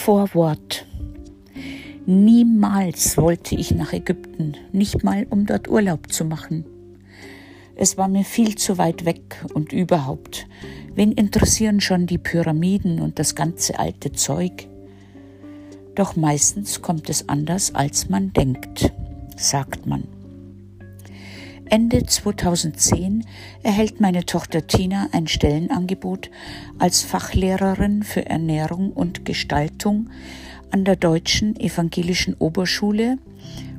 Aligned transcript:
Vorwort. 0.00 0.86
Niemals 2.06 3.18
wollte 3.18 3.54
ich 3.54 3.72
nach 3.72 3.92
Ägypten, 3.92 4.54
nicht 4.72 5.04
mal 5.04 5.26
um 5.28 5.44
dort 5.44 5.68
Urlaub 5.68 6.10
zu 6.10 6.24
machen. 6.24 6.64
Es 7.76 7.98
war 7.98 8.08
mir 8.08 8.24
viel 8.24 8.54
zu 8.54 8.78
weit 8.78 9.04
weg 9.04 9.44
und 9.52 9.74
überhaupt, 9.74 10.46
wen 10.94 11.12
interessieren 11.12 11.82
schon 11.82 12.06
die 12.06 12.16
Pyramiden 12.16 12.98
und 12.98 13.18
das 13.18 13.34
ganze 13.34 13.78
alte 13.78 14.12
Zeug? 14.12 14.68
Doch 15.94 16.16
meistens 16.16 16.80
kommt 16.80 17.10
es 17.10 17.28
anders, 17.28 17.74
als 17.74 18.08
man 18.08 18.32
denkt, 18.32 18.90
sagt 19.36 19.86
man. 19.86 20.04
Ende 21.70 22.04
2010 22.04 23.24
erhält 23.62 24.00
meine 24.00 24.26
Tochter 24.26 24.66
Tina 24.66 25.06
ein 25.12 25.28
Stellenangebot 25.28 26.28
als 26.80 27.02
Fachlehrerin 27.02 28.02
für 28.02 28.26
Ernährung 28.26 28.92
und 28.92 29.24
Gestaltung 29.24 30.10
an 30.72 30.84
der 30.84 30.96
Deutschen 30.96 31.54
Evangelischen 31.54 32.34
Oberschule, 32.34 33.18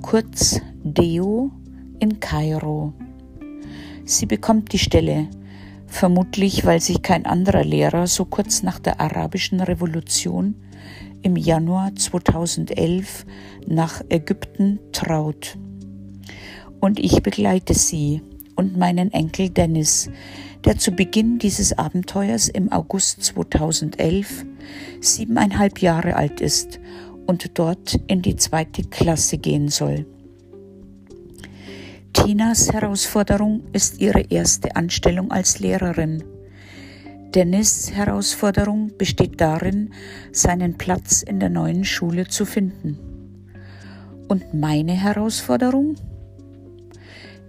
kurz 0.00 0.62
DEO, 0.82 1.50
in 1.98 2.20
Kairo. 2.20 2.94
Sie 4.06 4.24
bekommt 4.24 4.72
die 4.72 4.78
Stelle, 4.78 5.28
vermutlich 5.86 6.64
weil 6.64 6.80
sich 6.80 7.02
kein 7.02 7.26
anderer 7.26 7.64
Lehrer 7.64 8.06
so 8.06 8.24
kurz 8.24 8.62
nach 8.62 8.78
der 8.78 8.98
arabischen 8.98 9.60
Revolution 9.60 10.54
im 11.20 11.36
Januar 11.36 11.94
2011 11.94 13.26
nach 13.66 14.02
Ägypten 14.08 14.78
traut 14.92 15.58
und 16.84 17.00
ich 17.00 17.22
begleite 17.22 17.72
sie 17.72 18.20
und 18.56 18.76
meinen 18.76 19.10
Enkel 19.10 19.48
Dennis, 19.48 20.10
der 20.66 20.76
zu 20.76 20.92
Beginn 20.92 21.38
dieses 21.38 21.78
Abenteuers 21.78 22.48
im 22.48 22.70
August 22.70 23.24
2011 23.24 24.44
siebeneinhalb 25.00 25.80
Jahre 25.80 26.14
alt 26.14 26.42
ist 26.42 26.78
und 27.26 27.58
dort 27.58 27.98
in 28.06 28.20
die 28.20 28.36
zweite 28.36 28.82
Klasse 28.82 29.38
gehen 29.38 29.68
soll. 29.68 30.04
Tinas 32.12 32.70
Herausforderung 32.70 33.62
ist 33.72 34.02
ihre 34.02 34.20
erste 34.20 34.76
Anstellung 34.76 35.30
als 35.30 35.60
Lehrerin. 35.60 36.22
Dennis 37.34 37.92
Herausforderung 37.92 38.92
besteht 38.98 39.40
darin, 39.40 39.94
seinen 40.32 40.76
Platz 40.76 41.22
in 41.22 41.40
der 41.40 41.48
neuen 41.48 41.86
Schule 41.86 42.28
zu 42.28 42.44
finden. 42.44 42.98
Und 44.28 44.52
meine 44.52 44.92
Herausforderung? 44.92 45.96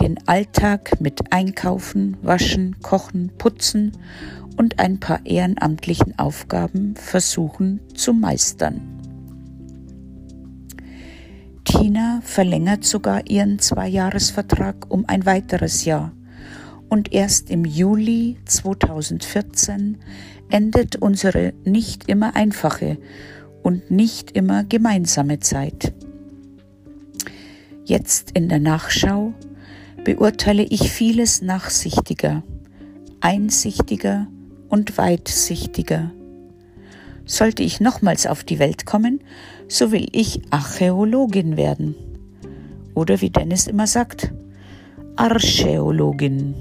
Den 0.00 0.18
Alltag 0.26 1.00
mit 1.00 1.32
Einkaufen, 1.32 2.16
Waschen, 2.22 2.76
Kochen, 2.80 3.30
Putzen 3.36 3.92
und 4.56 4.78
ein 4.78 4.98
paar 4.98 5.24
ehrenamtlichen 5.24 6.18
Aufgaben 6.18 6.94
versuchen 6.96 7.80
zu 7.94 8.12
meistern. 8.12 8.80
Tina 11.64 12.20
verlängert 12.22 12.84
sogar 12.84 13.28
ihren 13.28 13.58
Zweijahresvertrag 13.58 14.86
um 14.88 15.04
ein 15.06 15.26
weiteres 15.26 15.84
Jahr 15.84 16.12
und 16.88 17.12
erst 17.12 17.50
im 17.50 17.64
Juli 17.64 18.38
2014 18.46 19.98
endet 20.50 20.96
unsere 20.96 21.52
nicht 21.64 22.08
immer 22.08 22.34
einfache 22.34 22.98
und 23.62 23.90
nicht 23.90 24.32
immer 24.32 24.64
gemeinsame 24.64 25.38
Zeit. 25.40 25.92
Jetzt 27.84 28.32
in 28.32 28.48
der 28.48 28.60
Nachschau 28.60 29.34
beurteile 30.04 30.62
ich 30.62 30.90
vieles 30.90 31.42
nachsichtiger, 31.42 32.42
einsichtiger 33.20 34.26
und 34.68 34.96
weitsichtiger. 34.96 36.10
Sollte 37.26 37.62
ich 37.62 37.80
nochmals 37.80 38.26
auf 38.26 38.42
die 38.42 38.58
Welt 38.58 38.86
kommen, 38.86 39.20
so 39.68 39.92
will 39.92 40.08
ich 40.12 40.40
Archäologin 40.50 41.56
werden. 41.56 41.94
Oder 42.94 43.20
wie 43.20 43.30
Dennis 43.30 43.66
immer 43.66 43.86
sagt, 43.86 44.32
Archäologin. 45.16 46.54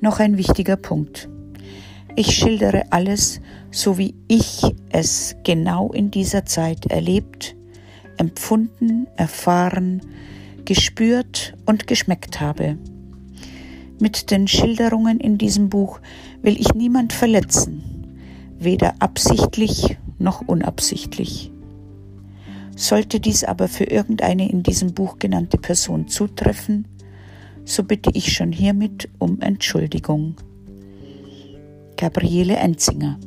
Noch 0.00 0.20
ein 0.20 0.38
wichtiger 0.38 0.76
Punkt. 0.76 1.28
Ich 2.16 2.36
schildere 2.36 2.84
alles, 2.90 3.40
so 3.70 3.98
wie 3.98 4.14
ich 4.28 4.62
es 4.90 5.34
genau 5.42 5.92
in 5.92 6.10
dieser 6.10 6.46
Zeit 6.46 6.86
erlebt, 6.86 7.56
empfunden, 8.16 9.08
erfahren, 9.16 10.00
gespürt 10.64 11.54
und 11.66 11.86
geschmeckt 11.86 12.40
habe. 12.40 12.78
Mit 14.00 14.30
den 14.30 14.48
Schilderungen 14.48 15.20
in 15.20 15.38
diesem 15.38 15.68
Buch 15.68 16.00
will 16.42 16.60
ich 16.60 16.74
niemand 16.74 17.12
verletzen, 17.12 17.82
weder 18.58 18.94
absichtlich 18.98 19.96
noch 20.18 20.40
unabsichtlich. 20.46 21.50
Sollte 22.76 23.20
dies 23.20 23.44
aber 23.44 23.68
für 23.68 23.84
irgendeine 23.84 24.50
in 24.50 24.62
diesem 24.62 24.94
Buch 24.94 25.18
genannte 25.18 25.58
Person 25.58 26.08
zutreffen, 26.08 26.88
so 27.64 27.84
bitte 27.84 28.10
ich 28.14 28.32
schon 28.32 28.52
hiermit 28.52 29.08
um 29.18 29.40
Entschuldigung. 29.40 30.34
Gabriele 31.96 32.56
Enzinger 32.56 33.18